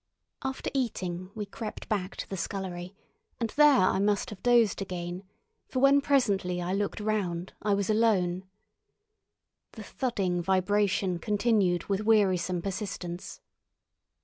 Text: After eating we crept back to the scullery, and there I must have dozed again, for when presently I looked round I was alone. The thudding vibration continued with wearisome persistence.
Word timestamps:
After 0.41 0.71
eating 0.73 1.29
we 1.35 1.45
crept 1.45 1.87
back 1.87 2.15
to 2.15 2.27
the 2.27 2.35
scullery, 2.35 2.95
and 3.39 3.51
there 3.51 3.81
I 3.81 3.99
must 3.99 4.31
have 4.31 4.41
dozed 4.41 4.81
again, 4.81 5.23
for 5.67 5.77
when 5.79 6.01
presently 6.01 6.59
I 6.59 6.73
looked 6.73 6.99
round 6.99 7.53
I 7.61 7.75
was 7.75 7.87
alone. 7.87 8.49
The 9.73 9.83
thudding 9.83 10.41
vibration 10.41 11.19
continued 11.19 11.83
with 11.83 12.01
wearisome 12.03 12.63
persistence. 12.63 13.41